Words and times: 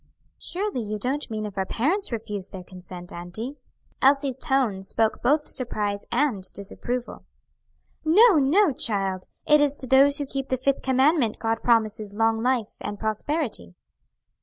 "Surely 0.39 0.81
you 0.81 0.97
don't 0.97 1.29
mean 1.29 1.45
if 1.45 1.59
our 1.59 1.65
parents 1.67 2.11
refuse 2.11 2.49
their 2.49 2.63
consent, 2.63 3.13
auntie?" 3.13 3.57
Elsie's 4.01 4.39
tone 4.39 4.81
spoke 4.81 5.21
both 5.21 5.47
surprise 5.47 6.07
and 6.11 6.51
disapproval. 6.53 7.23
"No, 8.03 8.37
no, 8.37 8.71
child! 8.73 9.27
It 9.45 9.61
is 9.61 9.77
to 9.77 9.85
those 9.85 10.17
who 10.17 10.25
keep 10.25 10.47
the 10.47 10.57
fifth 10.57 10.81
commandment 10.81 11.37
God 11.37 11.61
promises 11.61 12.15
long 12.15 12.41
life 12.41 12.77
and 12.81 12.97
prosperity." 12.97 13.75